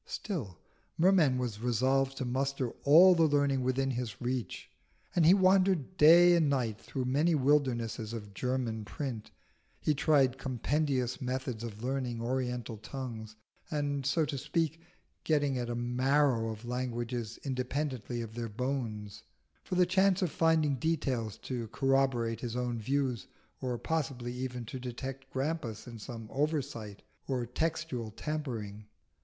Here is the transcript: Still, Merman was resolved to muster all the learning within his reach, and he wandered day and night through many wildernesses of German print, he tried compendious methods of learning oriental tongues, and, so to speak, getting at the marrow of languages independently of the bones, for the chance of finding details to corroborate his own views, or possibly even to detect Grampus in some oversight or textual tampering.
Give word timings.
Still, 0.07 0.57
Merman 0.97 1.37
was 1.37 1.59
resolved 1.59 2.17
to 2.17 2.25
muster 2.25 2.71
all 2.85 3.13
the 3.13 3.27
learning 3.27 3.61
within 3.61 3.91
his 3.91 4.19
reach, 4.19 4.67
and 5.15 5.27
he 5.27 5.35
wandered 5.35 5.95
day 5.95 6.33
and 6.35 6.49
night 6.49 6.81
through 6.81 7.05
many 7.05 7.35
wildernesses 7.35 8.11
of 8.11 8.33
German 8.33 8.83
print, 8.83 9.29
he 9.79 9.93
tried 9.93 10.39
compendious 10.39 11.21
methods 11.21 11.63
of 11.63 11.83
learning 11.83 12.19
oriental 12.19 12.77
tongues, 12.77 13.35
and, 13.69 14.03
so 14.03 14.25
to 14.25 14.39
speak, 14.39 14.81
getting 15.23 15.59
at 15.59 15.67
the 15.67 15.75
marrow 15.75 16.49
of 16.49 16.65
languages 16.65 17.37
independently 17.43 18.21
of 18.23 18.33
the 18.33 18.49
bones, 18.49 19.21
for 19.63 19.75
the 19.75 19.85
chance 19.85 20.23
of 20.23 20.31
finding 20.31 20.77
details 20.77 21.37
to 21.37 21.67
corroborate 21.67 22.39
his 22.41 22.55
own 22.55 22.79
views, 22.81 23.27
or 23.61 23.77
possibly 23.77 24.33
even 24.33 24.65
to 24.65 24.79
detect 24.79 25.29
Grampus 25.29 25.85
in 25.85 25.99
some 25.99 26.27
oversight 26.31 27.03
or 27.27 27.45
textual 27.45 28.09
tampering. 28.09 28.87